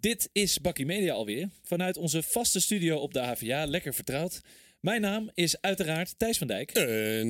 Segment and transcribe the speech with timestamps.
[0.00, 1.48] dit is Bakkie Media alweer.
[1.62, 4.40] Vanuit onze vaste studio op de HVA, lekker vertrouwd.
[4.80, 6.78] Mijn naam is uiteraard Thijs van Dijk.
[6.78, 6.84] Uh,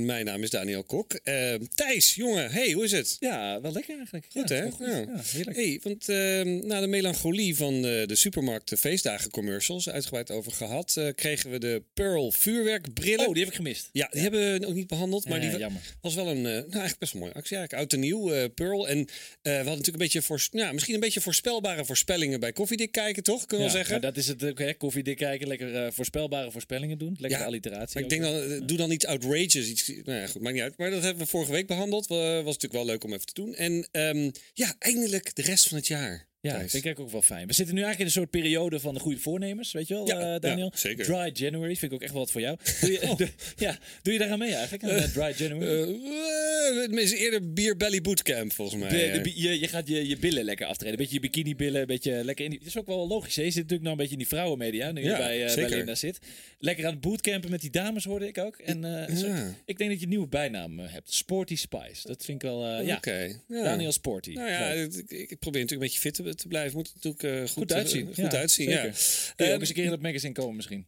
[0.05, 1.21] mijn naam is Daniel Kok.
[1.25, 3.17] Uh, Thijs, jongen, hey, hoe is het?
[3.19, 4.27] Ja, wel lekker eigenlijk.
[4.33, 4.71] Goed, ja, hè?
[4.71, 4.87] Goed.
[4.87, 4.97] Ja.
[4.97, 5.21] ja.
[5.33, 5.57] heerlijk.
[5.57, 10.53] Hey, want uh, na de melancholie van de, de supermarkt de feestdagen commercials, uitgebreid over
[10.53, 13.27] gehad, kregen we de Pearl vuurwerkbrillen.
[13.27, 13.89] Oh, die heb ik gemist.
[13.93, 15.81] Ja, die hebben we ook niet behandeld, maar die jammer.
[16.01, 17.57] was wel een, nou eigenlijk best wel mooie actie.
[17.57, 18.89] Eigenlijk oud en nieuw, Pearl.
[18.89, 18.99] En
[19.43, 23.23] we hadden natuurlijk een beetje, voor, ja, misschien een beetje voorspelbare voorspellingen bij koffiedik kijken,
[23.23, 23.47] toch?
[23.47, 24.01] Kunnen we ja, zeggen?
[24.01, 24.75] dat is het ook, hè?
[24.75, 27.17] Koffiedik kijken, lekker voorspelbare voorspellingen doen.
[27.19, 28.01] Lekker alliteratie.
[28.01, 29.69] ik denk dan, doe dan iets outrageous.
[29.69, 30.79] Iets, nou ja, goed, maakt niet uit.
[30.79, 32.07] Maar dat hebben we vorige week behandeld.
[32.07, 33.55] Was natuurlijk wel leuk om even te doen.
[33.55, 36.29] En um, ja, eindelijk de rest van het jaar.
[36.47, 36.71] Ja, Thijs.
[36.71, 37.47] vind ik ook wel fijn.
[37.47, 40.07] We zitten nu eigenlijk in een soort periode van de goede voornemens, weet je wel,
[40.07, 40.71] ja, uh, Daniel?
[40.73, 41.05] Ja, zeker.
[41.05, 42.57] Dry January vind ik ook echt wel wat voor jou.
[42.81, 43.17] Doe je, oh.
[43.17, 45.89] doe, ja, doe je daar aan mee eigenlijk, aan uh, Dry January?
[45.89, 49.13] Uh, het is eerder Beer Belly Bootcamp, volgens mij.
[49.13, 50.93] De, de, je, je gaat je, je billen lekker aftreden.
[50.93, 52.59] Een beetje je bikini-billen, een beetje lekker in die...
[52.59, 53.43] Het is ook wel logisch, hè?
[53.43, 55.95] Je zit natuurlijk nou een beetje in die vrouwenmedia, nu ja, je bij, bij Linda
[55.95, 56.19] zit.
[56.59, 58.57] Lekker aan het bootcampen met die dames, hoorde ik ook.
[58.57, 58.85] En
[59.65, 61.15] ik denk dat je een nieuwe bijnaam hebt.
[61.15, 62.07] Sporty Spice.
[62.07, 62.83] Dat vind ik wel...
[62.83, 62.97] Ja.
[62.97, 63.41] Okay.
[63.49, 63.63] ja.
[63.63, 64.33] Daniel Sporty.
[64.33, 66.77] Nou ja, ik, ik, probeer natuurlijk een beetje fit te, te blijven.
[66.77, 68.07] Moet natuurlijk uh, goed, goed uitzien.
[68.07, 68.85] goed ja, uitzien, zeker.
[68.85, 68.93] ja.
[69.37, 70.87] Kun je ook eens een keer in het magazine komen misschien?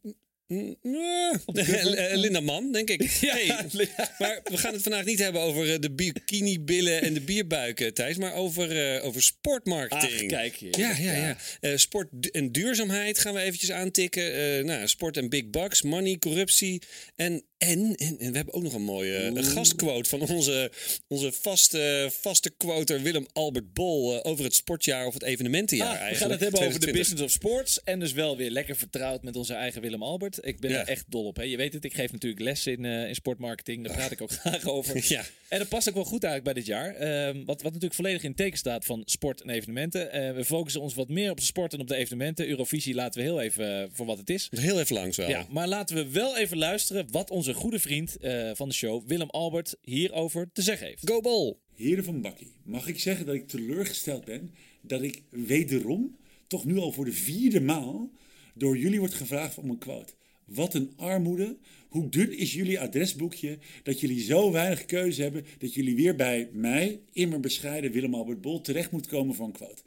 [2.14, 3.02] Linda Man, denk ik.
[3.20, 3.46] Ja, hey,
[4.18, 8.34] maar we gaan het vandaag niet hebben over de bikini-billen en de bierbuiken, Thijs, maar
[8.34, 10.32] over, uh, over sportmarketing.
[10.32, 10.68] Ach, kijk je.
[10.70, 11.36] Ja, ja, ja.
[11.60, 14.38] Uh, sport en duurzaamheid gaan we eventjes aantikken.
[14.38, 16.82] Uh, nou, sport en big bucks, money, corruptie
[17.16, 20.70] en en, en, en, we hebben ook nog een mooie een gastquote van onze,
[21.08, 25.98] onze vaste, vaste quoter Willem Albert Bol uh, over het sportjaar of het evenementenjaar.
[25.98, 27.82] Ah, we gaan het hebben over de business of sports.
[27.84, 30.38] En dus wel weer lekker vertrouwd met onze eigen Willem Albert.
[30.46, 30.80] Ik ben Ja.
[30.80, 31.36] er echt dol op.
[31.36, 31.42] Hè.
[31.42, 33.86] Je weet het, ik geef natuurlijk les in, uh, in sportmarketing.
[33.86, 34.96] Daar praat ik ook graag over.
[35.08, 35.24] Ja.
[35.48, 37.26] En dat past ook wel goed eigenlijk bij dit jaar.
[37.28, 40.34] Um, wat, wat natuurlijk volledig in teken staat van sport en evenementen.
[40.34, 42.48] We focussen ons wat meer op de sport en op de evenementen.
[42.48, 44.48] Eurovisie laten we heel even voor wat het is.
[44.50, 45.28] Heel even langs wel.
[45.28, 49.02] Ja, maar laten we wel even luisteren wat onze goede vriend uh, van de show,
[49.06, 51.08] Willem Albert, hierover te zeggen heeft.
[51.08, 51.60] Go Bol!
[51.74, 54.50] Heren van Bakkie, mag ik zeggen dat ik teleurgesteld ben
[54.80, 56.16] dat ik wederom,
[56.46, 58.10] toch nu al voor de vierde maal,
[58.54, 60.12] door jullie wordt gevraagd om een quote.
[60.44, 61.56] Wat een armoede.
[61.88, 66.48] Hoe dun is jullie adresboekje dat jullie zo weinig keuze hebben dat jullie weer bij
[66.52, 69.82] mij, immer bescheiden Willem Albert Bol, terecht moet komen een quote.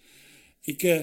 [0.61, 0.99] Ik uh,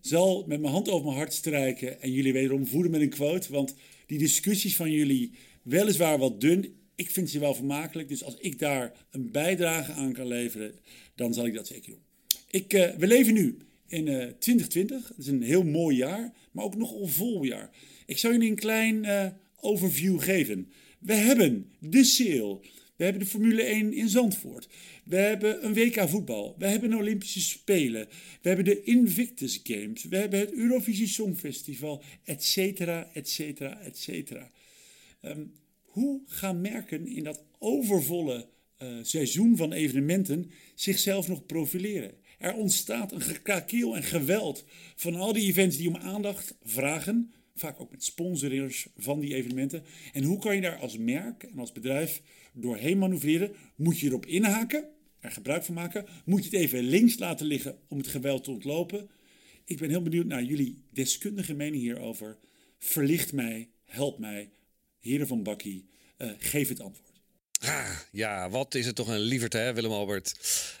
[0.00, 3.52] zal met mijn hand over mijn hart strijken en jullie wederom voeden met een quote,
[3.52, 3.74] want
[4.06, 8.08] die discussies van jullie, weliswaar wat dun, ik vind ze wel vermakelijk.
[8.08, 10.74] Dus als ik daar een bijdrage aan kan leveren,
[11.14, 12.02] dan zal ik dat zeker doen.
[12.50, 15.08] Ik, uh, we leven nu in uh, 2020.
[15.08, 17.70] Het is een heel mooi jaar, maar ook nogal vol jaar.
[18.06, 19.26] Ik zou jullie een klein uh,
[19.60, 20.72] overview geven.
[20.98, 22.60] We hebben de sale.
[22.96, 24.68] We hebben de Formule 1 in Zandvoort.
[25.04, 26.54] We hebben een WK voetbal.
[26.58, 28.08] We hebben een Olympische Spelen.
[28.42, 30.04] We hebben de Invictus Games.
[30.04, 34.50] We hebben het Eurovisie Songfestival, et cetera, et cetera, et cetera.
[35.22, 35.52] Um,
[35.82, 42.14] hoe gaan merken in dat overvolle uh, seizoen van evenementen zichzelf nog profileren?
[42.38, 44.64] Er ontstaat een gekrakeel en geweld
[44.96, 49.84] van al die events die om aandacht vragen, vaak ook met sponsors van die evenementen.
[50.12, 52.22] En hoe kan je daar als merk en als bedrijf
[52.52, 53.52] doorheen manoeuvreren?
[53.76, 56.06] Moet je erop inhaken, er gebruik van maken?
[56.24, 59.10] Moet je het even links laten liggen om het geweld te ontlopen?
[59.64, 62.38] Ik ben heel benieuwd naar jullie deskundige mening hierover.
[62.78, 64.50] Verlicht mij, help mij,
[65.02, 67.12] heren van Bakkie, uh, geef het antwoord.
[67.64, 70.34] Ah, ja, wat is het toch een lieverd, hè, Willem Albert.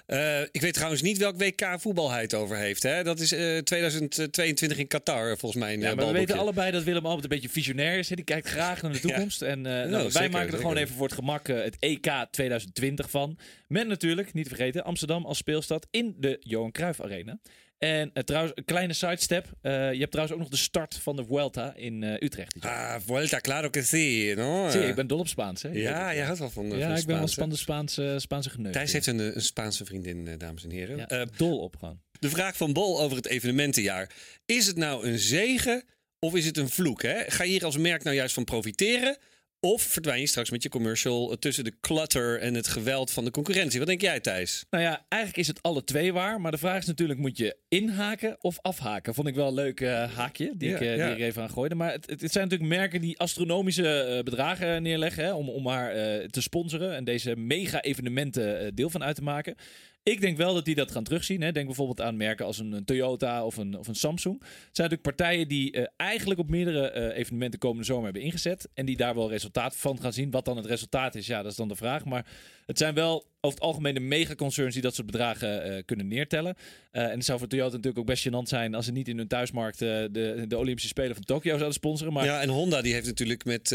[0.06, 2.82] Uh, ik weet trouwens niet welk WK voetbal hij het over heeft.
[2.82, 3.02] Hè?
[3.02, 5.78] Dat is uh, 2022 in Qatar, volgens mij.
[5.78, 8.08] Ja, maar we weten allebei dat Willem Albert een beetje visionair is.
[8.08, 8.14] Hè?
[8.14, 9.40] Die kijkt graag naar de toekomst.
[9.40, 9.46] Ja.
[9.46, 12.26] En uh, nou, nou, wij zeker, maken er gewoon even voor het gemak het EK
[12.30, 13.38] 2020 van.
[13.68, 17.38] Met natuurlijk, niet te vergeten, Amsterdam als speelstad in de Johan Cruijff Arena.
[17.82, 19.46] En uh, trouwens, een kleine sidestep.
[19.62, 22.54] Uh, je hebt trouwens ook nog de start van de Vuelta in uh, Utrecht.
[22.60, 24.34] Ah, Vuelta, claro que sí.
[24.36, 24.70] No?
[24.70, 25.62] Zie, ik ben dol op Spaans.
[25.62, 25.68] Hè?
[25.68, 28.74] Ja, je houdt wel van Ja, van ik ben wel van de Spaanse, Spaanse geneugd.
[28.74, 30.96] Thijs heeft een, een Spaanse vriendin, dames en heren.
[30.96, 32.00] Ja, dol op gewoon.
[32.18, 34.10] De vraag van Bol over het evenementenjaar.
[34.46, 35.84] Is het nou een zegen
[36.18, 37.02] of is het een vloek?
[37.02, 37.22] Hè?
[37.26, 39.16] Ga je hier als merk nou juist van profiteren?
[39.64, 43.30] Of verdwijn je straks met je commercial tussen de clutter en het geweld van de
[43.30, 43.78] concurrentie?
[43.78, 44.64] Wat denk jij, Thijs?
[44.70, 46.40] Nou ja, eigenlijk is het alle twee waar.
[46.40, 49.14] Maar de vraag is natuurlijk, moet je inhaken of afhaken?
[49.14, 51.06] Vond ik wel een leuk uh, haakje, die, Ja, ik, uh, ja.
[51.06, 51.74] die ik even aan gooide.
[51.74, 55.24] Maar het, het, zijn natuurlijk merken die astronomische uh, bedragen neerleggen...
[55.24, 55.92] Hè, om, om haar
[56.28, 59.56] te sponsoren en deze mega-evenementen deel van uit te maken.
[60.04, 61.40] Ik denk wel dat die dat gaan terugzien.
[61.40, 61.52] Hè.
[61.52, 64.38] Denk bijvoorbeeld aan merken als een, Toyota of een, of een Samsung.
[64.40, 68.68] Het zijn natuurlijk partijen die uh, eigenlijk op meerdere uh, evenementen komende zomer hebben ingezet.
[68.74, 70.30] En die daar wel resultaat van gaan zien.
[70.30, 72.04] Wat dan het resultaat is, ja, dat is dan de vraag.
[72.04, 72.26] Maar
[72.66, 76.54] het zijn wel over het algemeen de megaconcerns die dat soort bedragen eh, kunnen neertellen.
[76.90, 79.16] Eh, en het zou voor Toyota natuurlijk ook best gênant zijn als ze niet in
[79.18, 82.12] hun thuismarkt eh, de, de Olympische Spelen van Tokio zouden sponsoren.
[82.12, 83.70] Maar Ja, en Honda die heeft natuurlijk met,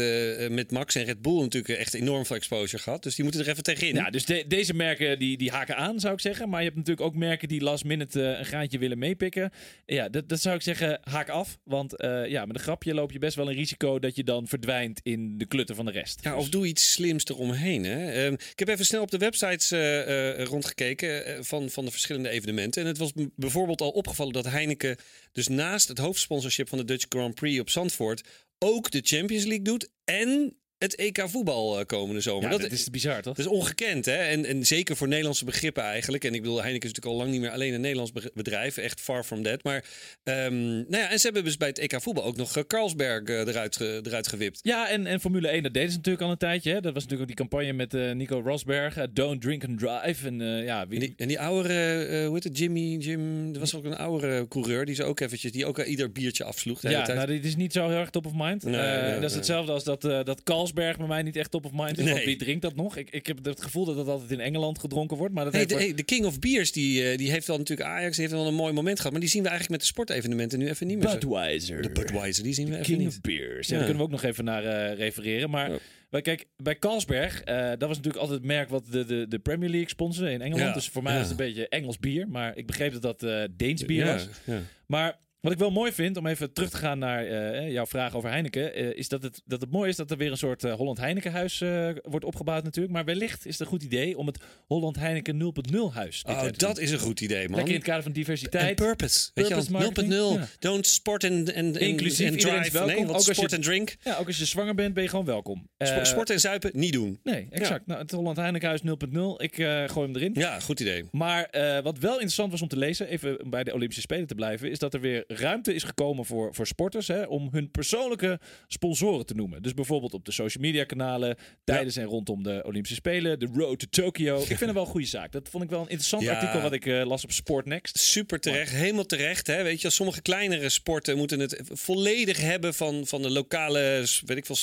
[0.50, 3.02] met Max en Red Bull natuurlijk echt enorm veel exposure gehad.
[3.02, 3.94] Dus die moeten er even tegenin.
[3.94, 6.48] Ja, dus de- deze merken die, die haken aan, zou ik zeggen.
[6.48, 9.50] Maar je hebt natuurlijk ook merken die last minute een graantje willen meepikken.
[9.86, 11.58] Ja, dat, dat zou ik zeggen, haak af.
[11.64, 11.94] Want
[12.28, 15.38] ja, met een grapje loop je best wel een risico dat je dan verdwijnt in
[15.38, 16.20] de klutten van de rest.
[16.22, 17.84] Ja, Dus- of doe iets slims eromheen.
[17.84, 18.10] Hè?
[18.12, 21.90] Ehm, ik heb even snel op de websites eh, eh, rondgekeken eh, van, van de
[21.90, 22.82] verschillende evenementen.
[22.82, 24.96] En het was bijvoorbeeld al opgevallen dat Heineken
[25.32, 28.22] dus naast het hoofdsponsorship van de Dutch Grand Prix op Zandvoort
[28.58, 32.50] ook de Champions League doet en het EK voetbal eh, komende zomer.
[32.50, 33.34] ja, dat, is bizar, toch?
[33.34, 34.16] Dat is ongekend, hè?
[34.16, 36.24] En, en zeker voor Nederlandse begrippen eigenlijk.
[36.24, 38.76] En ik bedoel, Heineken is natuurlijk al lang niet meer alleen een Nederlands be- bedrijf.
[38.76, 39.62] Echt far from that.
[39.62, 39.84] Maar,
[40.24, 43.22] ehm, nou ja, en ze hebben dus bij het EK voetbal ook nog eh, Carlsberg
[43.24, 44.60] eh, eruit, eruit gewipt.
[44.62, 46.72] Ja, en, en Formule 1, dat deden ze natuurlijk al een tijdje.
[46.72, 46.80] Hè?
[46.80, 48.96] Dat was natuurlijk ook die campagne met Nico Rosberg.
[49.12, 50.26] Don't drink and drive.
[50.26, 53.60] En ja, wie, En die, en die oudere, eh, hoe heet het, Jimmy, Jim, er
[53.60, 57.06] was ook een oudere coureur die ze ook eventjes, die ook ieder biertje afsloeg ja,
[57.06, 58.62] nou, dit is niet zo heel erg top of mind.
[58.64, 61.72] Nee, ja, dat is hetzelfde als dat, dat Carlsberg bij mij niet echt top of
[61.72, 62.04] mind is.
[62.04, 62.12] Nee.
[62.12, 62.96] Want wie drinkt dat nog?
[62.96, 65.34] Ik, ik heb het gevoel dat dat altijd in Engeland gedronken wordt.
[65.34, 67.58] Maar dat Hey, heeft de, hey, de King of Beers, die, eh, die heeft wel
[67.58, 69.12] natuurlijk Ajax, die heeft wel een mooi moment gehad.
[69.12, 71.12] Maar die zien we eigenlijk met de sportevenementen nu even niet meer.
[71.12, 71.82] Budweiser.
[71.82, 73.08] De Budweiser, die zien we even King niet.
[73.08, 73.68] of Beers.
[73.68, 73.80] Ja, Ja.
[73.80, 75.50] Daar kunnen we ook nog even naar eh, refereren.
[75.50, 75.78] Maar Ja.
[76.10, 79.38] maar kijk, bij Carlsberg, eh, dat was natuurlijk altijd het merk wat de, de, de
[79.38, 80.68] Premier League sponsorde in Engeland.
[80.68, 80.72] Ja.
[80.72, 81.18] Dus voor mij Ja.
[81.18, 82.28] was het een beetje Engels bier.
[82.28, 84.28] Maar ik begreep dat dat eh, Deens bier ja, was.
[84.44, 84.60] ja.
[84.86, 88.14] Maar wat ik wel mooi vind, om even terug te gaan naar eh, jouw vraag
[88.16, 90.64] over Heineken, eh, is dat het, dat het mooi is dat er weer een soort
[90.64, 91.62] eh, Holland Heinekenhuis
[92.02, 92.94] wordt opgebouwd natuurlijk.
[92.94, 95.34] Maar wellicht is het een goed idee om het Holland Heineken
[95.72, 96.84] 0.0 huis dit Oh, te dat doen.
[96.84, 97.54] is een goed idee, man.
[97.54, 98.74] Lekker in het kader van En diversiteit.
[98.76, 99.30] purpose.
[99.34, 100.40] Weet je marketing, wel, 0.0.
[100.40, 100.46] ja.
[100.58, 102.70] Don't sport and, and, Inclusief, and drive.
[102.72, 103.96] welkom, Nee, ook wat als je- sport en drink.
[104.02, 105.68] Ja, ook als je zwanger bent, ben je gewoon welkom.
[105.78, 107.20] Spo- sport en zuipen, niet doen.
[107.22, 107.86] Nee, exact.
[107.86, 109.40] Nou, het Holland Heinekenhuis 0.0.
[109.42, 109.54] Ik
[109.86, 110.32] gooi hem erin.
[110.34, 111.04] Ja, goed idee.
[111.10, 111.48] Maar
[111.82, 114.78] wat wel interessant was om te lezen, even bij de Olympische Spelen te blijven, is
[114.78, 119.34] dat er weer ruimte is gekomen voor, voor sporters hè, om hun persoonlijke sponsoren te
[119.34, 119.62] noemen.
[119.62, 123.78] Dus bijvoorbeeld op de social media kanalen, tijdens en rondom de Olympische Spelen, de Road
[123.78, 124.40] to Tokyo.
[124.40, 125.32] Ik vind het wel een goede zaak.
[125.32, 126.34] Dat vond ik wel een interessant Ja.
[126.34, 127.98] artikel wat ik eh, las op Sport Next.
[127.98, 129.46] Super terecht, helemaal terecht.
[129.46, 129.62] Hè?
[129.62, 134.46] Weet je, sommige kleinere sporten moeten het volledig hebben van, van de lokale, weet ik
[134.46, 134.56] veel,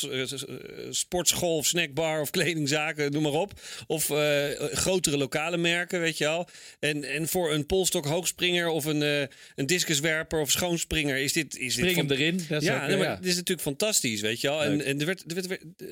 [0.90, 3.52] sportschool of snackbar of kledingzaken, noem maar op.
[3.88, 6.48] Of eh, grotere lokale merken, weet je wel.
[6.80, 9.22] En, en voor een polstok hoogspringer of een, eh
[9.56, 12.42] een discuswerper of schoonspringer is dit, is dit Spring hem van- erin.
[12.50, 13.16] Dat is ja, ook, nee, maar ja.
[13.16, 14.64] dit is natuurlijk fantastisch, weet je wel.
[14.64, 14.86] En, Leuk.
[14.86, 15.88] en er werd, er werd, werd, eh,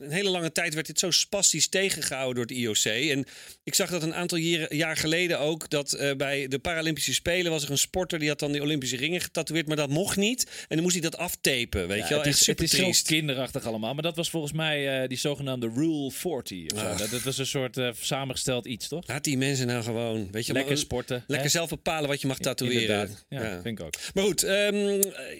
[0.00, 3.10] een hele lange tijd werd dit zo spastisch tegengehouden door het IOC.
[3.10, 3.24] En
[3.64, 7.50] ik zag dat een aantal jaren, jaar geleden ook, dat eh, bij de Paralympische Spelen
[7.50, 10.44] was er een sporter die had dan die Olympische ringen getatoeëerd, maar dat mocht niet.
[10.44, 12.18] En dan moest hij dat aftapen, weet Ja, je wel.
[12.18, 13.06] het is, het super is zo triest.
[13.06, 13.94] kinderachtig allemaal.
[13.94, 16.70] Maar dat was volgens mij eh, die zogenaamde Rule 40.
[16.72, 16.84] Of zo.
[16.86, 16.98] Ach.
[16.98, 19.06] Dat, dat was een soort samengesteld iets, toch?
[19.08, 21.24] Laat die mensen nou gewoon, weet je Lekker sporten.
[21.26, 21.52] Lekker hè?
[21.52, 23.10] zelf bepalen wat je mag tatoeëren.
[23.28, 23.60] Ja, Ja.
[23.62, 23.93] vind ik ook.
[24.14, 24.76] Maar goed, ehm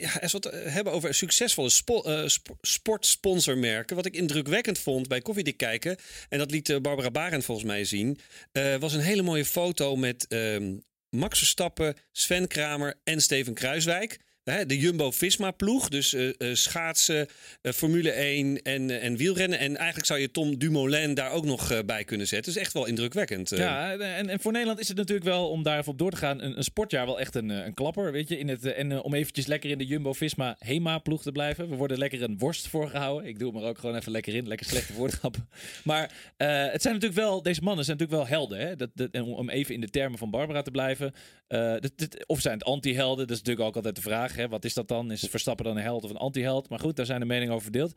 [0.00, 1.70] ja, het hebben over succesvolle
[2.04, 3.96] eh, sp- sportsponsormerken.
[3.96, 5.96] Wat ik indrukwekkend vond bij Koffiedik kijken.
[6.28, 8.18] En dat liet eh, Barbara Barend volgens mij zien.
[8.52, 10.74] eh, was een hele mooie foto met ehm,
[11.10, 14.18] Max Verstappen, Sven Kramer en Steven Kruiswijk.
[14.44, 17.26] De Jumbo-Visma-ploeg, dus eh, eh, schaatsen,
[17.62, 19.58] eh, Formule 1 en, en wielrennen.
[19.58, 22.52] En eigenlijk zou je Tom Dumoulin daar ook nog bij kunnen zetten.
[22.52, 23.50] Dus echt wel indrukwekkend.
[23.50, 26.16] Ja, en, en voor Nederland is het natuurlijk wel, om daar even op door te
[26.16, 28.12] gaan, een, een sportjaar wel echt een, een klapper.
[28.12, 28.38] Weet je?
[28.38, 31.68] In het, en om eventjes lekker in de Jumbo-Visma HEMA-ploeg te blijven.
[31.68, 33.28] We worden lekker een worst voorgehouden.
[33.28, 34.48] Ik doe het maar ook gewoon even lekker in.
[34.48, 35.48] Lekker slechte woordgrappen.
[35.84, 38.58] Maar het zijn natuurlijk wel, deze mannen zijn natuurlijk wel helden.
[38.58, 38.76] Hè?
[38.76, 41.14] Dat, dat, en om even in de termen van Barbara te blijven.
[41.48, 43.26] Dat, dat- of zijn het anti-helden?
[43.26, 44.33] Dat is natuurlijk ook altijd de vraag.
[44.36, 44.48] Hè?
[44.48, 45.10] Wat is dat dan?
[45.10, 46.68] Is Verstappen dan een held of een anti-held?
[46.68, 47.92] Maar goed, daar zijn de meningen over verdeeld.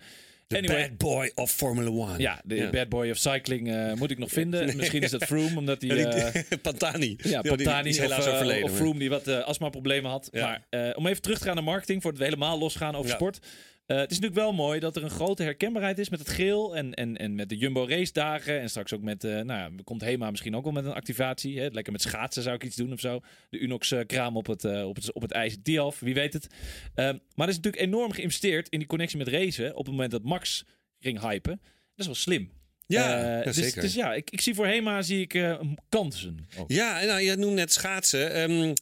[0.48, 0.88] The Anyway.
[0.90, 2.20] bad boy of Formula 1.
[2.20, 2.70] Ja, de Ja.
[2.70, 4.66] bad boy of cycling eh, moet ik nog vinden.
[4.78, 6.06] Misschien is dat Froome, omdat hij...
[6.06, 7.16] Eh, Pantani.
[7.18, 8.64] ja, die, die Pantani is helaas of, eh, overleden.
[8.64, 10.30] of Froome die wat astma-problemen had.
[10.32, 10.62] Ja.
[10.70, 13.16] Maar om even terug te gaan naar marketing, voordat we helemaal losgaan over Ja.
[13.16, 13.40] sport.
[13.88, 16.76] Eh, het is natuurlijk wel mooi dat er een grote herkenbaarheid is met het geel
[16.76, 18.60] en, en, en met de Jumbo race dagen.
[18.60, 21.60] En straks ook met, eh, nou ja, komt Hema misschien ook wel met een activatie.
[21.60, 21.68] Hè?
[21.68, 23.20] Lekker met schaatsen zou ik iets doen of zo.
[23.50, 26.34] De Unox eh, kraam op het, op het, op het ijs in Tialf, wie weet
[26.34, 26.48] het.
[26.96, 30.12] Ehm, maar er is natuurlijk enorm geïnvesteerd in die connectie met racen op het moment
[30.12, 30.66] dat Max
[31.00, 31.60] ging hypen.
[31.62, 32.52] Dat is wel slim.
[32.88, 33.82] Ja, dus, zeker.
[33.82, 35.58] Dus ja, ik, ik zie voor Hema zie ik
[35.90, 36.48] kansen.
[36.58, 36.72] ook.
[36.72, 38.34] Ja, nou, je noemde net schaatsen.
[38.34, 38.74] Ehm,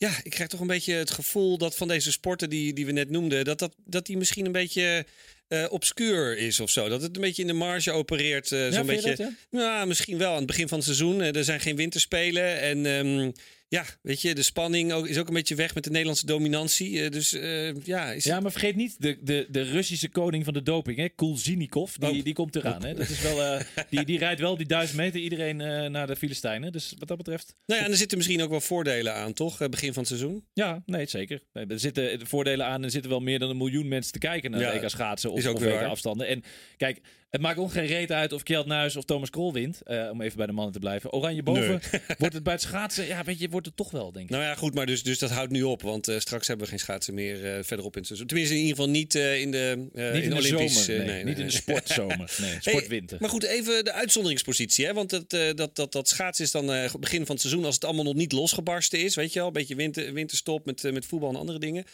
[0.00, 2.92] ja, ik krijg toch een beetje het gevoel dat van deze sporten die, die we
[2.92, 5.04] net noemden, dat, dat, dat die misschien een beetje
[5.48, 6.88] eh obscuur is of zo.
[6.88, 8.52] Dat het een beetje in de marge opereert.
[8.52, 9.08] eh, Ja, zo'n beetje.
[9.08, 9.32] dat, ja?
[9.50, 11.20] Nou, misschien wel aan het begin van het seizoen.
[11.22, 12.60] Eh, er zijn geen winterspelen.
[12.60, 13.30] En ehm,
[13.70, 17.02] ja, weet je, de spanning ook, is ook een beetje weg met de Nederlandse dominantie.
[17.02, 20.52] Eh, dus eh, ja, is, Ja, maar vergeet niet de, de, de Russische koning van
[20.54, 21.08] de doping, hè?
[21.08, 21.94] Kulzinikov.
[21.94, 22.24] Die, Oh.
[22.24, 22.84] die komt eraan.
[22.84, 22.94] Hè?
[22.94, 23.60] Dat is wel, eh,
[23.90, 25.56] die, die rijdt wel die duizend meter iedereen
[25.92, 26.72] naar de Filistijnen.
[26.72, 27.54] Dus wat dat betreft.
[27.66, 29.68] nou ja, en er zitten misschien ook wel voordelen aan, toch?
[29.68, 30.44] Begin van het seizoen.
[30.52, 31.40] Ja, nee, zeker.
[31.52, 32.82] Nee, Er zitten de voordelen aan.
[32.84, 35.32] Er zitten wel meer dan een miljoen mensen te kijken naar Ja, de EK schaatsen
[35.32, 36.26] of, ook of afstanden.
[36.26, 36.42] En
[36.76, 37.00] kijk,
[37.30, 39.82] het maakt ook geen reet uit of Kjeld Nuis of Thomas Krol wint.
[39.82, 41.12] eh, om even bij de mannen te blijven.
[41.12, 41.80] Oranje boven.
[42.18, 43.06] Wordt het bij het schaatsen?
[43.06, 44.30] Ja, weet je, wordt het toch wel, denk ik.
[44.30, 45.82] Nou ja, goed, maar dus, dus dat houdt nu op.
[45.82, 48.26] Want eh, straks hebben we geen schaatsen meer eh, verderop in het seizoen.
[48.28, 49.74] Tenminste, in ieder geval niet in de,
[50.12, 50.84] niet in, de Olympisch.
[50.84, 51.00] zomer.
[51.00, 52.18] eh, Nee, niet in de sportzomer.
[52.40, 53.16] Nee, Hey, sportwinter.
[53.20, 54.86] maar goed, even de uitzonderingspositie.
[54.86, 54.92] Hè?
[54.92, 56.66] Want dat, dat, dat, dat schaatsen is dan
[57.00, 59.14] begin van het seizoen als het allemaal nog niet losgebarsten is.
[59.14, 61.84] Weet je wel, een beetje winter, winterstop met, met voetbal en andere dingen.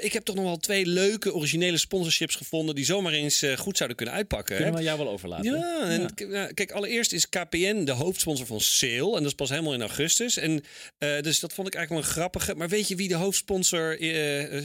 [0.00, 3.96] Ik heb toch nog wel twee leuke originele sponsorships gevonden die zomaar eens goed zouden
[3.96, 4.56] kunnen uitpakken.
[4.56, 5.52] Kunnen we jou wel overlaten?
[5.58, 6.14] Ja, en
[6.54, 9.06] kijk, allereerst is KPN de hoofdsponsor van Sale.
[9.06, 10.36] En dat is pas helemaal in augustus.
[10.36, 10.62] En,
[10.98, 12.54] eh, dus dat vond ik eigenlijk wel een grappige.
[12.54, 13.96] Maar weet je wie de hoofdsponsor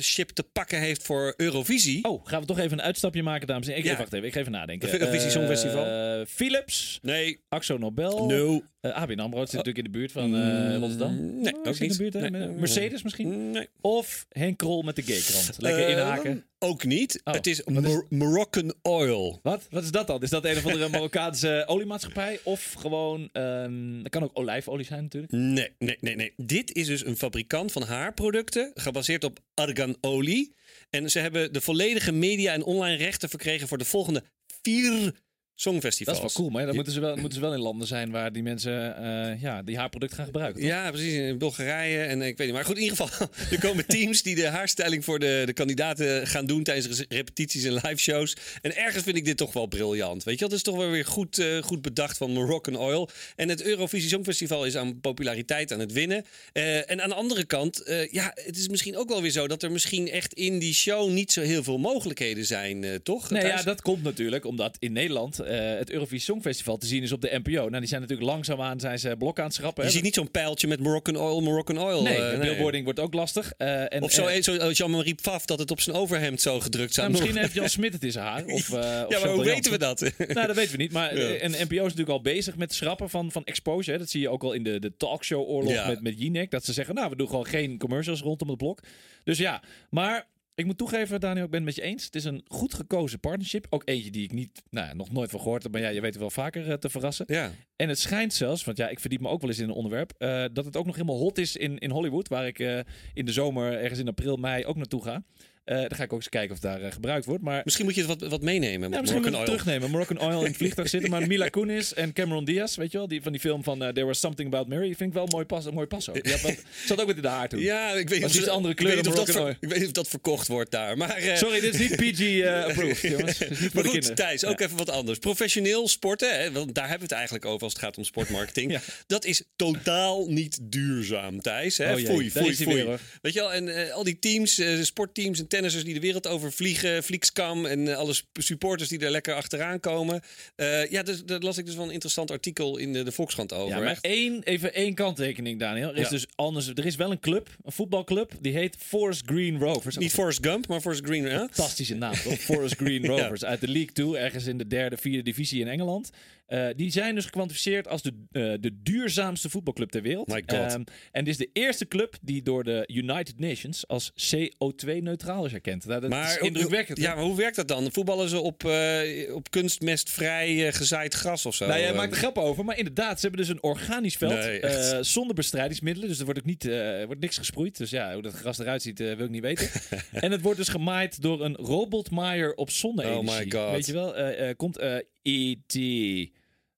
[0.02, 2.04] ship te pakken heeft voor Eurovisie?
[2.04, 3.86] Oh, gaan we toch even een uitstapje maken, dames en heren?
[3.86, 3.98] Ik Ja.
[4.02, 4.90] wacht even, ik ga even nadenken.
[4.90, 6.26] Het Eurovisie Songfestival?
[6.26, 8.26] Philips, Nee, Axo Nobel.
[8.26, 8.62] no.
[8.82, 11.14] ABN AMRO zit natuurlijk in de buurt van eh, Rotterdam.
[11.16, 11.98] Mm, nee, Oh, ook zit in niet.
[11.98, 12.32] de buurt?
[12.32, 12.48] Nee.
[12.48, 13.52] Mercedes misschien?
[13.52, 13.68] Nee.
[13.82, 15.56] Of Henk Krol met de gaykrant.
[15.58, 16.46] Lekker inhaken.
[16.60, 17.22] Ook niet.
[17.24, 19.40] Oh, Het is, wat is- Mor- Moroccan Oil.
[19.44, 19.68] Wat?
[19.70, 20.22] Wat is dat dan?
[20.22, 22.40] Is dat een of andere Marokkaanse oliemaatschappij?
[22.44, 25.34] Of gewoon, ehm dat kan ook olijfolie zijn natuurlijk.
[25.34, 26.34] Nee, nee, nee, nee.
[26.38, 30.56] Dit is dus een fabrikant van haarproducten, gebaseerd op arganolie.
[30.90, 34.24] En ze hebben de volledige media en online rechten verkregen voor de volgende
[34.62, 35.14] vier
[35.64, 36.18] Dat songfestivals.
[36.18, 38.32] is wel cool, maar dan moeten ze wel, moeten ze wel in landen zijn waar
[38.32, 40.62] die mensen eh, ja, die haarproduct gaan gebruiken.
[40.62, 40.70] toch?
[40.70, 41.14] Ja, precies.
[41.14, 42.56] In Bulgarije en ik weet niet.
[42.56, 46.28] Maar goed, in ieder geval, er komen teams die de haarstyling voor de, de kandidaten
[46.28, 48.36] gaan doen tijdens repetities en live shows.
[48.62, 50.24] En ergens vind ik dit toch wel briljant.
[50.24, 53.10] Weet je dat is toch wel weer goed, eh, goed bedacht van Moroccan Oil.
[53.36, 56.26] En het Eurovisie Songfestival is aan populariteit aan het winnen.
[56.54, 59.48] Eh, en aan de andere kant, eh, ja, het is misschien ook wel weer zo
[59.48, 63.30] dat er misschien echt in die show niet zo heel veel mogelijkheden zijn, eh, toch?
[63.30, 67.12] Nee, ja, dat komt natuurlijk omdat in Nederland eh, het Eurovisie Songfestival te zien is
[67.12, 67.52] op de NPO.
[67.52, 69.84] Nou, die zijn natuurlijk langzaamaan zijn ze blok aan het schrappen.
[69.84, 69.96] Je hè.
[69.96, 72.02] ziet niet zo'n pijltje met Moroccan Oil, Moroccan Oil.
[72.04, 73.54] Nee, de billboarding wordt ook lastig.
[73.58, 77.10] Eh, en, Of zo, zo Jean-Marie Pfaff dat het op zijn overhemd zo gedrukt zou
[77.10, 78.46] nou, misschien heeft Jan Smit het in zijn haar.
[78.46, 80.00] Of, eh, of Ja, maar hoe weten we dat?
[80.18, 80.92] Nou, dat weten we niet.
[80.92, 81.34] Maar Ja.
[81.36, 83.92] en NPO is natuurlijk al bezig met schrappen van, van exposure.
[83.92, 83.98] Hè.
[83.98, 85.88] Dat zie je ook al in de, de talkshow-oorlog Ja.
[85.88, 86.52] met, met Jinek.
[86.52, 88.80] Dat ze zeggen, nou, we doen gewoon geen commercials rondom het blok.
[89.24, 92.06] Dus ja, maar ik moet toegeven, Daniel, ik ben het met je eens.
[92.06, 93.66] Het is een goed gekozen partnership.
[93.70, 95.72] Ook eentje die ik niet, nou, ja, nog nooit van gehoord heb.
[95.72, 97.26] Maar ja, je weet het wel vaker eh, te verrassen.
[97.28, 97.52] Ja.
[97.76, 100.14] En het schijnt zelfs, want ja, ik verdiep me ook wel eens in een onderwerp,
[100.18, 102.80] eh, dat het ook nog helemaal hot is in, in Hollywood, waar ik eh,
[103.14, 105.24] in de zomer, ergens in april, mei ook naartoe ga.
[105.64, 107.44] Eh dan ga ik ook eens kijken of daar eh, gebruikt wordt.
[107.44, 108.92] Maar Misschien moet je het wat, wat meenemen.
[108.92, 109.58] ja, misschien moet Moroccan ik het Oil.
[109.58, 109.90] terugnemen.
[109.90, 111.10] Moroccan Oil in het vliegtuig zitten.
[111.10, 113.90] Maar Mila Kunis en Cameron Diaz, weet je wel, die van die film van eh,
[113.90, 116.28] There Was Something About Mary, vind ik wel een mooi pas, een mooi pas ook.
[116.28, 117.60] Had wat, zat ook met in de haar toen.
[117.60, 119.78] Ja, ik weet of, ze- andere ik weet kleur niet of dat ver- Ik weet
[119.78, 120.98] niet of dat verkocht wordt daar.
[120.98, 123.40] Maar, Sorry, dit is niet PG eh, approved, jongens.
[123.60, 124.16] Niet Maar goed.
[124.16, 125.20] Thijs, ook even wat anders.
[125.20, 128.72] Professioneel sporten, hè, want daar hebben we het eigenlijk over als het gaat om sportmarketing.
[128.72, 128.82] Ja.
[129.08, 131.78] Dat is totaal niet duurzaam, Thijs.
[131.78, 131.92] Hè?
[131.94, 132.78] Oh jee, foei, daar foei, is hij foei.
[132.78, 133.00] weer, hoor.
[133.22, 137.04] Weet je wel, en al die teams, sportteams en tennissers die de wereld over vliegen,
[137.04, 140.22] Flixcam en eh, alle supporters die er lekker achteraan komen.
[140.56, 143.54] Eh, ja, dus, daar las ik dus wel een interessant artikel in de, de Volkskrant
[143.54, 143.76] over.
[143.76, 144.04] Ja, maar Echt.
[144.06, 145.90] één, even één kanttekening, Daniel.
[145.90, 146.10] Er is Ja.
[146.10, 146.68] dus anders.
[146.68, 149.98] Er is wel een club, een voetbalclub, die heet Forest Green Rovers.
[149.98, 151.28] Niet Forrest Gump, maar Forrest Green.
[151.28, 152.40] Fantastische naam, toch?
[152.52, 153.46] Forest Green Rovers.
[153.46, 156.10] Uit de League 2, ergens in de derde, vierde divisie in Engeland.
[156.46, 158.14] Eh, die zijn dus gekwantificeerd als de,
[158.60, 160.28] de duurzaamste voetbalclub ter wereld.
[160.28, 160.50] My God.
[160.72, 165.54] Ehm, en dit is de eerste club die door de United Nations als CO2-neutraal is
[165.54, 165.86] erkend.
[165.86, 166.98] Nou, dat is indrukwekkend.
[166.98, 167.04] hè?
[167.04, 167.92] Ja, maar hoe werkt dat dan?
[167.92, 171.68] Voetballen ze op, eh, op kunstmestvrij eh, gezaaid gras of zo?
[171.68, 174.34] Nou, jij Eh, maakt er grap over, maar inderdaad, ze hebben dus een organisch veld
[174.34, 176.10] Nee, eh, zonder bestrijdingsmiddelen.
[176.10, 176.64] Dus er wordt ook niet,
[177.06, 177.78] wordt niks gesproeid.
[177.78, 179.70] Dus ja, hoe dat gras eruit ziet, wil ik niet weten.
[180.12, 183.30] en het wordt dus gemaaid door een robotmaaier op zonne-energie.
[183.30, 183.72] Oh my God.
[183.72, 185.74] Weet je wel, eh, eh, komt eh E.T.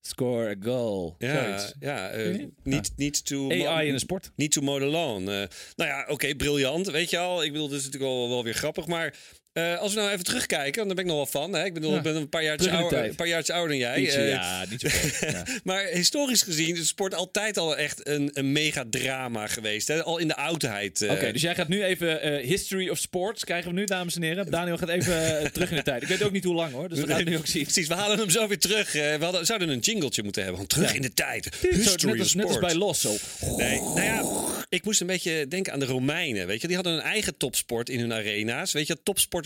[0.05, 1.15] Score a goal.
[1.17, 1.74] Ja, Zoiets.
[1.79, 2.50] ja eh, je?
[2.63, 4.31] niet, niet to AI in de sport.
[4.36, 5.22] Niet to the lawn.
[5.22, 6.89] Eh, nou ja, oké, briljant.
[6.89, 8.88] Weet je al, ik bedoel, dit is natuurlijk wel, wel weer grappig.
[8.88, 9.17] Maar
[9.53, 11.53] eh, als we nou even terugkijken, want daar ben ik nog wel van.
[11.53, 11.65] Hè?
[11.65, 11.98] Ik bedoel, Ja.
[11.98, 13.10] ik ben een paar jaar ouder, tijd.
[13.10, 14.01] een paar jaartjes ouder dan jij.
[14.01, 15.29] Ietsje, eh, ja, niet zoveel.
[15.31, 15.43] ja.
[15.63, 19.88] Maar historisch gezien is sport altijd al echt een, een mega drama geweest.
[19.88, 20.03] Hè?
[20.03, 21.01] Al in de oudheid.
[21.01, 21.12] eh.
[21.12, 24.51] Oké, dus jij gaat nu even History of Sports krijgen we nu, dames en heren.
[24.51, 26.01] Daniel gaat even terug in de tijd.
[26.01, 27.63] Ik weet ook niet hoe lang hoor, dus dat gaan we nu ook zien.
[27.63, 28.91] Precies, we halen hem zo weer terug.
[28.91, 30.60] We hadden, zouden een jingletje moeten hebben.
[30.60, 30.95] Want terug Ja.
[30.95, 31.50] in de tijd.
[31.62, 33.15] Zo, History net, of net als bij Los zo.
[33.57, 34.24] Nee, nou ja,
[34.69, 36.48] Ik moest een beetje denken aan de Romeinen.
[36.48, 38.72] Weet je, die hadden een eigen topsport in hun arena's.
[38.72, 38.98] Weet je,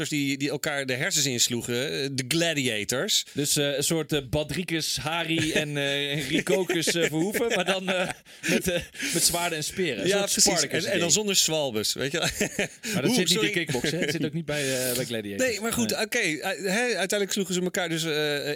[0.06, 1.92] die, die elkaar de hersens insloegen.
[2.04, 3.26] eh, De gladiators.
[3.34, 7.48] Dus eh, een soort eh Badricus, Hari en eh Ricocus eh, Verhoeven.
[7.56, 8.66] Maar dan met,
[9.14, 10.02] met zwaarden en speren.
[10.02, 10.62] Een ja, precies.
[10.68, 12.18] En, en dan zonder zwalbes, weet je.
[12.94, 13.48] Maar dat Oeh, zit niet sorry.
[13.48, 14.00] in kickboksen.
[14.00, 14.64] Het zit ook niet bij,
[14.96, 15.48] bij Gladiator.
[15.48, 16.20] Nee, maar goed, oké.
[16.68, 18.04] uiteindelijk sloegen ze elkaar dus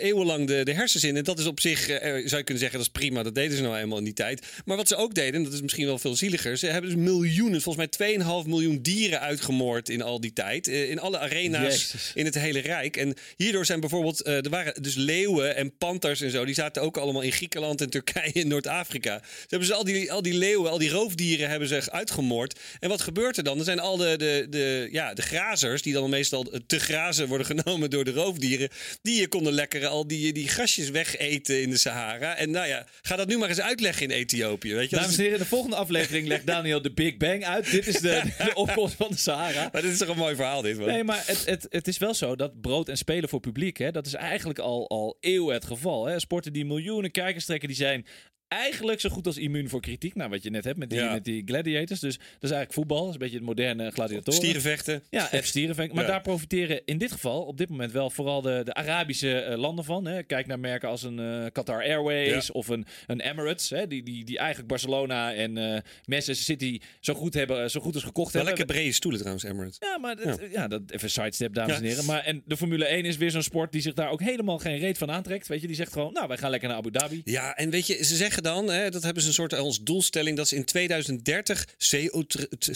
[0.02, 1.18] eeuwenlang de, de hersens in.
[1.18, 3.24] En dat is op zich, zou je kunnen zeggen, dat is prima.
[3.24, 4.46] Dat deden ze nou eenmaal in die tijd.
[4.66, 6.58] Maar wat ze ook deden, en dat is misschien wel veel zieliger.
[6.58, 10.68] Ze hebben dus miljoenen, volgens mij 2,5 miljoen dieren uitgemoord in al die tijd.
[10.68, 12.12] in alle arena's Jezus.
[12.14, 12.98] in het hele Rijk.
[12.98, 16.46] En hierdoor zijn bijvoorbeeld, eh, er waren dus leeuwen en panters en zo.
[16.46, 19.22] Die zaten ook allemaal in Griekenland en Turkije en Noord-Afrika.
[19.24, 22.60] Ze hebben dus al die, al die leeuwen, al die roofdieren hebben ze uitgemoord.
[22.80, 23.58] En wat gebeurt er dan?
[23.58, 27.48] Er zijn al de, de, de, ja, de grazers, die dan meestal te grazen worden
[27.56, 28.70] genomen door de roofdieren.
[29.02, 32.36] Die konden lekker al die, die grasjes wegeten in de Sahara.
[32.36, 34.74] En nou ja, ga dat nu maar eens uitleggen in Ethiopië.
[34.74, 34.96] Weet je?
[34.96, 37.72] Dames en heren, in de volgende aflevering legt Daniel de Big Bang uit.
[37.72, 39.70] Dit is de, de opkomst van de Sahara.
[39.72, 40.78] maar dit is toch een mooi verhaal, dit.
[40.78, 40.88] Man.
[40.88, 43.92] Nee, maar het, het, het is wel zo dat brood en spelen voor publiek, hè,
[43.92, 46.06] dat is eigenlijk al, al eeuwen het geval.
[46.06, 46.20] Hè.
[46.20, 48.06] Sporten die miljoenen kijkers trekken, die zijn
[48.56, 50.16] eigenlijk zo goed als immuun voor kritiek.
[50.16, 51.12] Nou, wat je net hebt met die, Ja.
[51.12, 52.00] met die gladiators.
[52.00, 52.98] Dus dat is eigenlijk voetbal.
[53.00, 54.34] Dat is een beetje het moderne gladiatoren.
[54.34, 55.04] Stierenvechten.
[55.10, 55.94] Ja, F stierenvecht.
[55.94, 56.10] Maar Ja.
[56.10, 59.86] daar profiteren in dit geval op dit moment wel vooral de, de Arabische eh, landen
[59.86, 60.06] van.
[60.06, 60.24] Hè.
[60.24, 62.54] Kijk naar merken als een eh, Qatar Airways Ja.
[62.54, 63.70] of een, een Emirates.
[63.70, 67.94] Hè, die, die, die eigenlijk Barcelona en eh Manchester City zo goed, hebben, zo goed
[67.94, 68.60] als gekocht Wel hebben.
[68.60, 69.78] lekker brede stoelen trouwens, Emirates.
[69.80, 70.68] Ja, maar dat, ja.
[70.68, 72.06] dat, even sidestep, dames en heren.
[72.06, 74.78] Maar, en de Formule 1 is weer zo'n sport die zich daar ook helemaal geen
[74.78, 75.48] reet van aantrekt.
[75.48, 77.22] Weet je, die zegt gewoon, nou, wij gaan lekker naar Abu Dhabi.
[77.24, 80.38] Ja, en weet je, ze zeggen dan, hè, dat hebben ze een soort als doelstelling,
[80.38, 81.68] dat ze in 2030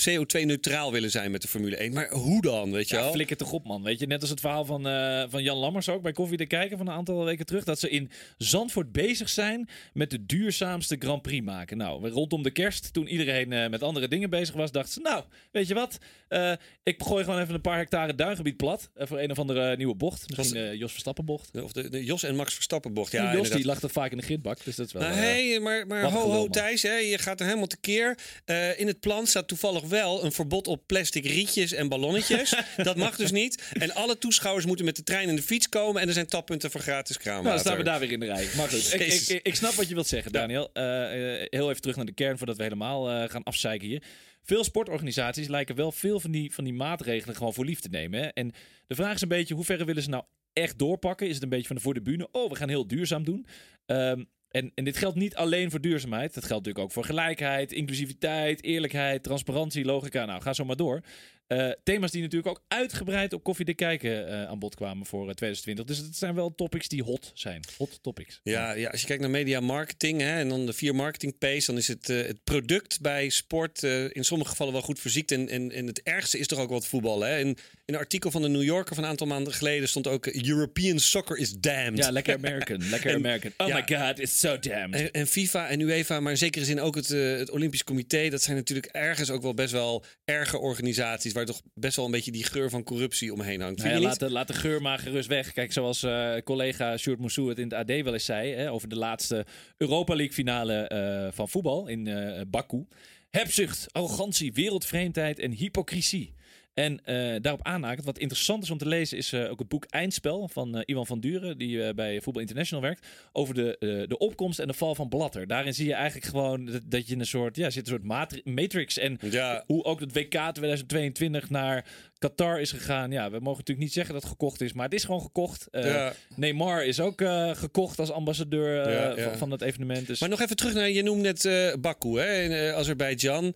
[0.10, 1.94] CO2-neutraal willen zijn met de Formule 1.
[1.94, 3.12] Maar hoe dan, weet je Ja, wel?
[3.12, 3.84] flikker toch op, man.
[3.84, 6.46] Weet je, net als het verhaal van, eh, van Jan Lammers ook bij Koffie te
[6.46, 7.64] kijken van een aantal weken terug.
[7.64, 11.78] Dat ze in Zandvoort bezig zijn met de duurzaamste Grand Prix maken.
[11.78, 15.24] Nou, rondom de kerst, toen iedereen eh, met andere dingen bezig was, dachten ze, nou,
[15.52, 15.98] weet je wat?
[16.28, 16.52] Eh,
[16.84, 20.38] ik gooi gewoon even een paar hectare duingebied plat voor een of andere nieuwe bocht.
[20.38, 21.62] Misschien Jos Verstappen bocht.
[21.62, 23.12] Of de, de Jos en Max Verstappen bocht.
[23.12, 23.58] Ja, Jos inderdaad.
[23.58, 25.02] die lag toch vaak in de gridbak, dus dat is wel...
[25.02, 25.16] Nou,
[25.60, 26.48] maar, maar wat ho, ho.
[26.48, 28.18] Thijs, hè, je gaat er helemaal tekeer.
[28.46, 32.56] Eh in het plan staat toevallig wel een verbod op plastic rietjes en ballonnetjes.
[32.78, 33.64] dat mag dus niet.
[33.74, 36.02] En alle toeschouwers moeten met de trein en de fiets komen.
[36.02, 37.52] En er zijn tappunten voor gratis kraanwater.
[37.52, 38.48] Nou, dan staan we daar weer in de rij.
[38.56, 40.70] Maar goed, ik, ik, ik, snap wat je wilt zeggen, Daniel.
[40.74, 44.04] Eh, eh, heel even terug naar de kern voordat we helemaal gaan afzeiken hier.
[44.46, 48.20] Veel sportorganisaties lijken wel veel van die, van die maatregelen gewoon voor lief te nemen.
[48.20, 48.28] Hè?
[48.28, 48.52] En
[48.88, 51.28] de vraag is een beetje, hoe ver willen ze nou echt doorpakken?
[51.28, 52.28] Is het een beetje van de voor de bühne?
[52.32, 53.46] Oh, we gaan heel duurzaam doen.
[53.86, 54.24] Ehm,
[54.56, 56.34] en, en dit geldt niet alleen voor duurzaamheid.
[56.34, 60.26] Dat geldt natuurlijk ook voor gelijkheid, inclusiviteit, eerlijkheid, transparantie, logica.
[60.26, 61.02] Nou, ga zo maar door.
[61.48, 65.30] Eh, thema's die natuurlijk ook uitgebreid op Koffie de Kijken eh, aan bod kwamen voor
[65.30, 65.86] eh, 2020.
[65.86, 67.64] Dus het zijn wel topics die hot zijn.
[67.78, 68.40] Hot topics.
[68.44, 71.66] Ja, ja, als je kijkt naar media marketing hè, en dan de vier marketing P's,
[71.66, 75.32] dan is het, eh, het product bij sport eh, in sommige gevallen wel goed verziekt.
[75.32, 77.22] En, en, en het ergste is toch ook wat voetbal.
[77.22, 77.40] Hè?
[77.40, 80.26] In, in een artikel van de New Yorker van een aantal maanden geleden stond ook
[80.26, 81.98] eh, European soccer is damned.
[81.98, 82.90] Ja, lekker American.
[82.90, 83.52] Lekker En- American.
[83.58, 83.76] Oh ja.
[83.76, 84.94] my god, it's so damned.
[84.94, 88.30] En, en FIFA en UEFA, maar in zekere zin ook het, eh, het Olympisch Comité.
[88.30, 91.34] Dat zijn natuurlijk ergens ook wel best wel erge organisaties.
[91.34, 93.84] Waar toch best wel een beetje die geur van corruptie omheen hangt.
[93.84, 95.54] Nou ja, laat, de, laat de geur maar gerust weg.
[95.54, 98.54] Kijk, zoals eh, collega Sjoerd Moussou het in het AD wel eens zei...
[98.54, 99.46] Hè, over de laatste
[99.78, 102.10] Europa League finale van voetbal in
[102.50, 102.86] Baku.
[103.30, 106.34] Hebzucht, arrogantie, wereldvreemdheid en hypocrisie.
[106.76, 109.86] En eh, daarop aanhakend, wat interessant is om te lezen, is eh, ook het boek
[109.86, 114.60] Eindspel van eh, Iwan van Duren, die bij Voetbal International werkt, over de, de opkomst
[114.60, 115.48] en de val van Blatter.
[115.48, 118.42] Daarin zie je eigenlijk gewoon dat, dat je een soort, ja, zit een soort matri-
[118.44, 119.64] matrix en Ja.
[119.68, 121.86] hoe ook het WK 2022 naar
[122.20, 123.12] Qatar is gegaan.
[123.12, 125.68] Ja, we mogen natuurlijk niet zeggen dat het gekocht is, maar het is gewoon gekocht.
[125.72, 126.14] Eh, Ja.
[126.36, 129.24] Neymar is ook eh, gekocht als ambassadeur eh, Ja, ja.
[129.30, 130.08] Van, van het evenement.
[130.08, 133.56] Dus Maar nog even terug naar, je noemde net Baku hè, in Azerbeidzjan.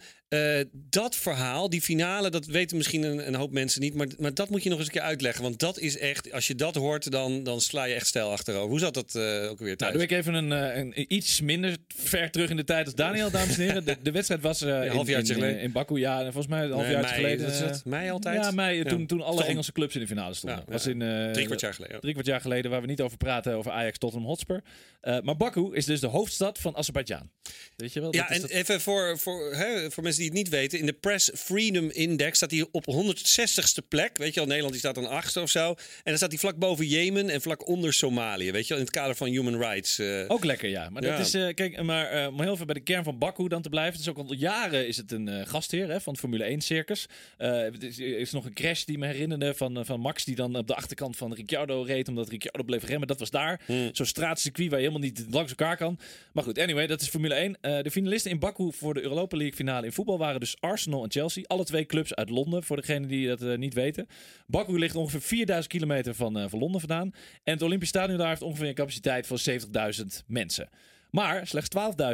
[0.71, 3.93] Dat verhaal, die finale, dat weten misschien een, een hoop mensen niet.
[3.95, 5.43] Maar, maar dat moet je nog eens een keer uitleggen.
[5.43, 8.69] Want dat is echt, als je dat hoort, dan, dan sla je echt stijl achterover.
[8.69, 9.15] Hoe zat dat
[9.49, 9.93] ook weer Nou, thuis?
[9.93, 13.57] doe ik even een, een iets minder ver terug in de tijd als Daniel, dames
[13.57, 13.85] en heren.
[13.85, 15.61] De, de wedstrijd was in, halfjaartje in, geleden.
[15.61, 17.47] in Baku, ja, volgens mij een half jaar geleden.
[17.47, 17.81] is dat?
[17.85, 18.48] Mei altijd?
[18.51, 20.63] Mei, toen, toen alle Engelse clubs in de finale stonden.
[20.67, 21.99] Was in eh, Drie kwart jaar geleden.
[21.99, 24.61] drie kwart jaar geleden, waar we niet over praten, over Ajax Tottenham Hotspur.
[25.01, 27.29] Eh, maar Baku is dus de hoofdstad van Azerbeidzjan.
[27.75, 28.13] Weet je wel?
[28.15, 30.79] Ja, en dat- even voor, voor, hè, voor mensen die het niet weten.
[30.79, 34.17] In de Press Freedom Index staat hij op 160ste plek.
[34.17, 35.69] Weet je wel, Nederland die staat dan achtste of zo.
[35.69, 38.51] En dan staat hij vlak boven Jemen en vlak onder Somalië.
[38.51, 39.99] Weet je wel, in het kader van human rights.
[39.99, 40.23] eh.
[40.27, 40.89] Ook lekker, ja.
[40.89, 41.17] Maar Ja.
[41.17, 43.69] dat is, eh, kijk, maar om heel even bij de kern van Baku dan te
[43.69, 43.91] blijven.
[43.93, 47.05] Het is ook al jaren is het een gastheer hè, van het Formule 1 circus.
[47.37, 50.55] Er is, is nog een crash die me herinnerde van, eh, van Max die dan
[50.55, 53.07] op de achterkant van Ricciardo reed omdat Ricciardo bleef remmen.
[53.07, 53.61] Dat was daar.
[53.91, 55.99] Zo'n straatcircuit waar je helemaal niet langs elkaar kan.
[56.33, 57.57] Maar goed, anyway, dat is Formule 1.
[57.61, 61.03] Eh, de finalisten in Baku voor de Europa League finale in voetbal waren dus Arsenal
[61.03, 61.43] en Chelsea.
[61.47, 64.07] Alle twee clubs uit Londen, voor degenen die dat eh, niet weten.
[64.47, 67.13] Baku ligt ongeveer 4000 kilometer van, van Londen vandaan.
[67.43, 70.69] En het Olympisch Stadion daar heeft ongeveer een capaciteit van 70.000 mensen.
[71.11, 71.69] Maar slechts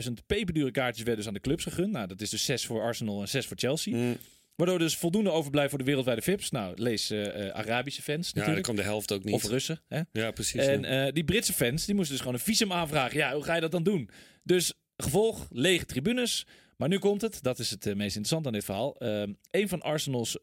[0.07, 1.91] 12.000 peperdure kaartjes werden dus aan de clubs gegund.
[1.91, 3.95] Nou, dat is dus 6 voor Arsenal en 6 voor Chelsea.
[3.95, 4.17] Mm.
[4.55, 6.51] Waardoor dus voldoende overblijft voor de wereldwijde VIP's.
[6.51, 8.65] Nou, lees eh, eh, Arabische fans Ja, dan natuurlijk.
[8.67, 9.33] kan de helft ook niet.
[9.33, 9.81] of Russen.
[9.87, 10.01] Hè?
[10.11, 10.65] ja, precies.
[10.65, 11.05] En ja.
[11.05, 13.17] eh, die Britse fans, die moesten dus gewoon een visum aanvragen.
[13.17, 14.09] Ja, hoe ga je dat dan doen?
[14.43, 16.45] Dus gevolg, lege tribunes.
[16.77, 18.95] Maar nu komt het, dat is het meest interessant aan dit verhaal.
[18.97, 20.37] Ehm een van Arsenal's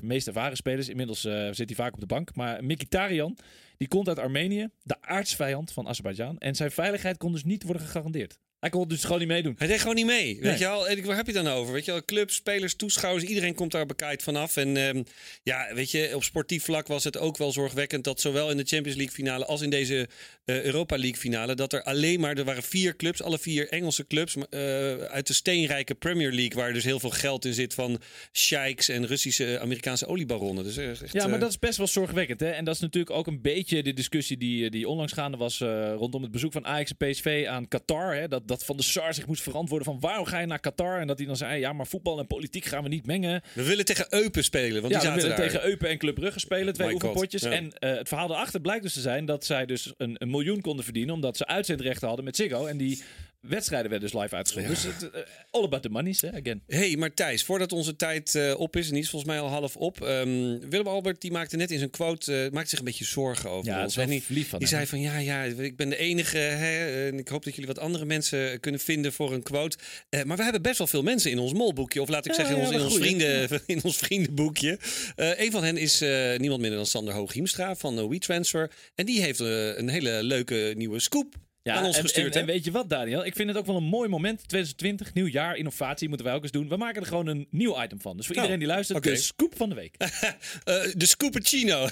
[0.00, 3.38] meest ervaren spelers, inmiddels zit hij vaak op de bank, maar Mkhitaryan,
[3.76, 6.38] die komt uit Armenië, de aardsvijand van Azerbeidzjan.
[6.38, 8.38] En zijn veiligheid kon dus niet worden gegarandeerd.
[8.62, 9.54] Hij kon dus gewoon niet meedoen.
[9.58, 10.24] Hij deed gewoon niet mee.
[10.24, 10.40] Nee.
[10.40, 10.88] Weet je wel?
[10.88, 11.72] En waar heb je dan over?
[11.72, 12.04] Weet je wel?
[12.04, 14.56] Clubs, spelers, toeschouwers, iedereen komt daar bekijkt vanaf.
[14.56, 15.02] En ehm,
[15.42, 18.64] ja, weet je, op sportief vlak was het ook wel zorgwekkend dat zowel in de
[18.64, 20.08] Champions League finale als in deze
[20.44, 24.06] eh, Europa League finale, dat er alleen maar, er waren vier clubs, alle vier Engelse
[24.06, 28.00] clubs eh, uit de steenrijke Premier League, waar dus heel veel geld in zit van
[28.32, 30.64] sheiks en Russische, Amerikaanse oliebaronnen.
[30.64, 32.40] Dus echt, Ja, maar eh, dat is best wel zorgwekkend.
[32.40, 32.50] Hè?
[32.50, 35.92] En dat is natuurlijk ook een beetje de discussie die, die onlangs gaande was eh,
[35.96, 38.14] rondom het bezoek van Ajax en PSV aan Qatar.
[38.14, 38.28] Hè?
[38.28, 41.00] Dat, dat Van de Sar zich moest verantwoorden van waarom ga je naar Qatar?
[41.00, 43.42] En dat hij dan zei, ja, maar voetbal en politiek gaan we niet mengen.
[43.52, 45.46] we willen tegen Eupen spelen, want Ja, die we willen daar.
[45.46, 47.42] tegen Eupen en Club Brugge spelen, twee My oefenpotjes.
[47.42, 47.50] ja.
[47.50, 50.60] En eh, het verhaal erachter blijkt dus te zijn dat zij dus een, een miljoen
[50.60, 52.66] konden verdienen, omdat ze uitzendrechten hadden met Ziggo.
[52.66, 53.02] En die
[53.48, 54.70] wedstrijden werden dus live uitgezonden.
[54.70, 56.62] Dus het, eh, all about the monies, hè, again.
[56.66, 59.48] hey, maar Thijs, voordat onze tijd eh, op is, en die is volgens mij al
[59.48, 60.00] half op.
[60.02, 63.50] ehm, Willem Albert die maakte net in zijn quote eh, maakte zich een beetje zorgen
[63.50, 63.94] over Ja, ons.
[63.94, 64.76] die, lief van die hem.
[64.76, 66.38] zei van ja, ja, ik ben de enige.
[66.38, 69.76] Hè, en ik hoop dat jullie wat andere mensen kunnen vinden voor een quote.
[70.24, 72.56] Maar we hebben best wel veel mensen in ons molboekje, of laat ik Ja, zeggen
[72.56, 74.78] in ja, ons, in, vrienden, in ons vriendenboekje.
[75.16, 76.00] Een van hen is
[76.36, 78.70] niemand minder dan Sander Hooghiemstra van uh, WeTransfer.
[78.94, 82.36] En die heeft een hele leuke nieuwe scoop aan ons en, gestuurd.
[82.36, 83.24] En, weet je wat, Daniel?
[83.24, 84.38] Ik vind het ook wel een mooi moment.
[84.38, 86.68] 2020, nieuw jaar, innovatie moeten wij ook eens doen.
[86.68, 88.16] We maken er gewoon een nieuw item van.
[88.16, 89.94] Dus voor Oh, iedereen die luistert, de scoop van de week.
[90.64, 91.82] Eh, de Scoopuccino.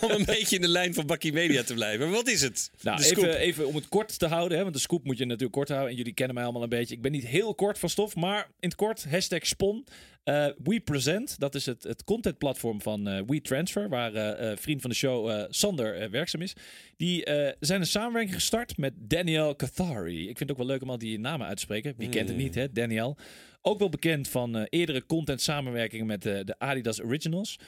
[0.00, 2.06] Om een beetje in de lijn van Bakkie Media te blijven.
[2.06, 2.70] Maar wat is het?
[2.82, 5.52] Nou, even, even om het kort te houden, hè, want de scoop moet je natuurlijk
[5.52, 5.90] kort houden.
[5.90, 6.94] En jullie kennen mij allemaal een beetje.
[6.94, 9.84] Ik ben niet heel kort van stof, maar in het kort, hashtag Spon.
[10.24, 14.90] Eh, We Present, dat is het, het contentplatform van eh WeTransfer, waar eh, vriend van
[14.90, 16.52] de show Sander werkzaam is.
[16.96, 17.22] Die
[17.60, 20.20] zijn een samenwerking gestart met Daniel Cathari.
[20.20, 21.94] Ik vind het ook wel leuk om al die namen uit te spreken.
[21.96, 22.72] Wie kent het niet, hè?
[22.72, 23.16] Daniel.
[23.62, 27.58] Ook wel bekend van eerdere content samenwerkingen met de Adidas Originals.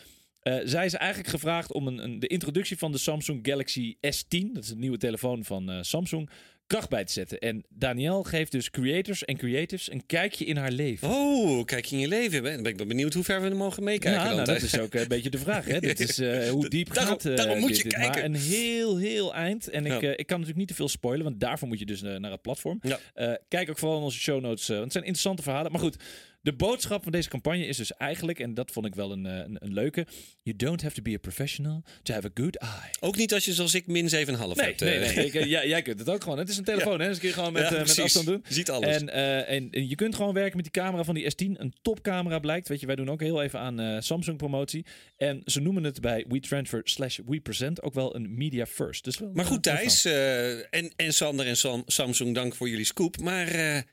[0.64, 4.64] Zij is eigenlijk gevraagd om een, een, de introductie van de Samsung Galaxy S10, dat
[4.64, 6.30] is een nieuwe telefoon van Samsung,
[6.66, 7.38] kracht bij te zetten.
[7.38, 11.08] En Danielle geeft dus creators en creatives een kijkje in haar leven.
[11.08, 12.42] Oh, kijk je in je leven.
[12.42, 14.22] Ben ben ik ben benieuwd hoe ver we er mogen meekijken.
[14.22, 15.64] ja, nou, dat is ook een beetje de vraag.
[15.66, 15.80] Hè?
[15.90, 17.92] Dit is eh, hoe diep Daarom- gaat eh, daarom moet dit, je dit.
[17.92, 18.14] kijken.
[18.14, 19.68] Maar een heel, heel eind.
[19.68, 20.00] En ik, Ja.
[20.00, 22.42] eh, ik kan natuurlijk niet te veel spoilen, want daarvoor moet je dus naar het
[22.42, 22.80] platform.
[22.82, 23.38] Ja.
[23.48, 25.72] Kijk ook vooral in onze show notes, want het zijn interessante verhalen.
[25.72, 25.96] Maar goed,
[26.44, 29.36] de boodschap van deze campagne is dus eigenlijk, en dat vond ik wel een, eh,
[29.36, 30.06] een, een leuke:
[30.42, 32.90] You don't have to be a professional to have a good eye.
[33.00, 34.80] Ook niet als je zoals ik min 7,5 Nee, hebt.
[34.80, 35.16] nee, eh.
[35.16, 35.26] nee.
[35.26, 36.38] Ik, eh, jij, kunt het ook gewoon.
[36.38, 37.08] Het is een telefoon, hè?
[37.08, 38.44] Dus kun je gewoon met, Ja, met afstand doen.
[38.48, 38.96] Je ziet alles.
[38.96, 39.08] En,
[39.46, 41.58] en, en je kunt gewoon werken met die camera van die S10.
[41.60, 42.68] Een topcamera blijkt.
[42.68, 44.86] Weet je, wij doen ook heel even aan Samsung promotie.
[45.16, 49.04] En ze noemen het bij WeTransfer slash WePresent ook wel een media first.
[49.04, 53.18] Dus wel, Maar goed, Thijs en, en Sander en Sam, Samsung, dank voor jullie scoop.
[53.20, 53.84] Maar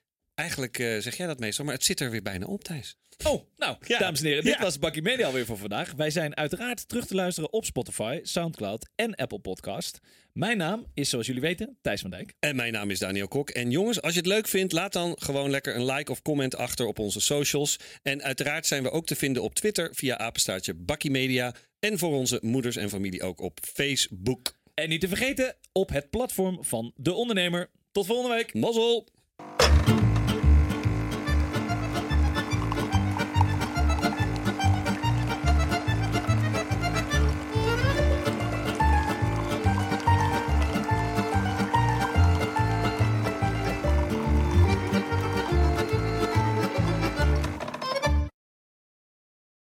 [0.42, 2.96] eigenlijk eh, zeg jij dat meestal, maar het zit er weer bijna op, Thijs.
[3.28, 4.00] Oh, nou, Ja.
[4.00, 4.62] dames en heren, dit Ja.
[4.62, 5.92] was Bakkie Media alweer voor vandaag.
[5.94, 10.00] Wij zijn uiteraard terug te luisteren op Spotify, Soundcloud en Apple Podcast.
[10.34, 12.34] Mijn naam is, zoals jullie weten, Thijs van Dijk.
[12.40, 13.50] En mijn naam is Daniel Kok.
[13.50, 16.56] En jongens, als je het leuk vindt, laat dan gewoon lekker een like of comment
[16.56, 17.78] achter op onze socials.
[18.04, 21.56] En uiteraard zijn we ook te vinden op Twitter via apenstaartje Bakkie Media.
[21.80, 24.54] En voor onze moeders en familie ook op Facebook.
[24.74, 27.70] En niet te vergeten, op het platform van De Ondernemer.
[27.92, 28.54] Tot volgende week.
[28.54, 29.08] Mazzel!